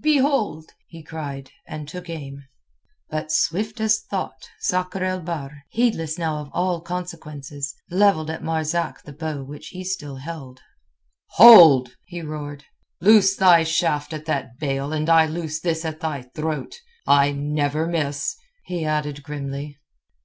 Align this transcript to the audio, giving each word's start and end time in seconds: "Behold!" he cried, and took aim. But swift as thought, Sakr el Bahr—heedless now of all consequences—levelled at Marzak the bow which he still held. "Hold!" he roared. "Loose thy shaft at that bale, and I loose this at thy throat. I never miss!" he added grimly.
"Behold!" 0.00 0.70
he 0.86 1.02
cried, 1.02 1.50
and 1.66 1.88
took 1.88 2.08
aim. 2.08 2.44
But 3.10 3.32
swift 3.32 3.80
as 3.80 3.98
thought, 3.98 4.48
Sakr 4.60 5.02
el 5.02 5.22
Bahr—heedless 5.22 6.18
now 6.18 6.36
of 6.36 6.48
all 6.52 6.80
consequences—levelled 6.80 8.30
at 8.30 8.44
Marzak 8.44 9.02
the 9.02 9.12
bow 9.12 9.42
which 9.42 9.70
he 9.70 9.82
still 9.82 10.14
held. 10.18 10.60
"Hold!" 11.30 11.96
he 12.06 12.22
roared. 12.22 12.62
"Loose 13.00 13.34
thy 13.34 13.64
shaft 13.64 14.12
at 14.12 14.26
that 14.26 14.56
bale, 14.60 14.92
and 14.92 15.10
I 15.10 15.26
loose 15.26 15.58
this 15.58 15.84
at 15.84 15.98
thy 15.98 16.22
throat. 16.32 16.76
I 17.04 17.32
never 17.32 17.88
miss!" 17.88 18.36
he 18.64 18.84
added 18.84 19.24
grimly. 19.24 19.78